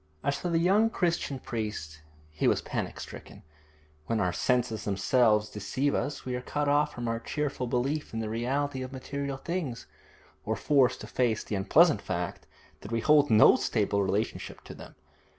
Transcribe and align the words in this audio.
As 0.23 0.35
for 0.35 0.49
the 0.49 0.57
young 0.57 0.89
Christian 0.89 1.37
priest, 1.37 2.01
he 2.31 2.47
was 2.47 2.63
panic 2.63 2.99
stricken. 2.99 3.43
When 4.07 4.19
our 4.19 4.33
senses 4.33 4.83
themselves 4.83 5.47
deceive 5.51 5.93
us 5.93 6.25
we 6.25 6.33
are 6.35 6.41
cut 6.41 6.67
off 6.67 6.91
from 6.91 7.07
our 7.07 7.19
cheerful 7.19 7.67
belief 7.67 8.11
in 8.11 8.19
the 8.19 8.27
reality 8.27 8.81
of 8.81 8.91
material 8.91 9.37
things, 9.37 9.85
or 10.43 10.55
forced 10.55 11.01
to 11.01 11.05
face 11.07 11.43
the 11.43 11.53
unpleasant 11.53 12.01
fact 12.01 12.47
that 12.79 12.91
we 12.91 13.01
hold 13.01 13.29
no 13.29 13.55
stable 13.57 14.01
relationship 14.01 14.61
to 14.63 14.73
them. 14.73 14.95